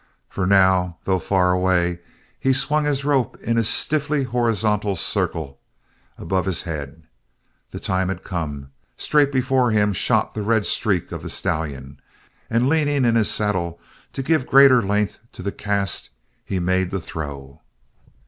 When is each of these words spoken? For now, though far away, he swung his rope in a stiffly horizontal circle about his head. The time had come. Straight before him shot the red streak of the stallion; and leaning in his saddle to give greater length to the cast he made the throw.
For 0.29 0.47
now, 0.47 0.97
though 1.03 1.19
far 1.19 1.51
away, 1.51 1.99
he 2.39 2.53
swung 2.53 2.85
his 2.85 3.05
rope 3.05 3.37
in 3.39 3.59
a 3.59 3.63
stiffly 3.63 4.23
horizontal 4.23 4.95
circle 4.95 5.59
about 6.17 6.47
his 6.47 6.63
head. 6.63 7.03
The 7.69 7.79
time 7.79 8.07
had 8.07 8.23
come. 8.23 8.71
Straight 8.97 9.31
before 9.31 9.69
him 9.69 9.93
shot 9.93 10.33
the 10.33 10.41
red 10.41 10.65
streak 10.65 11.11
of 11.11 11.21
the 11.21 11.29
stallion; 11.29 11.99
and 12.49 12.67
leaning 12.67 13.05
in 13.05 13.13
his 13.13 13.29
saddle 13.29 13.79
to 14.13 14.23
give 14.23 14.47
greater 14.47 14.81
length 14.81 15.19
to 15.33 15.43
the 15.43 15.51
cast 15.51 16.09
he 16.43 16.57
made 16.57 16.89
the 16.89 16.99
throw. 16.99 17.61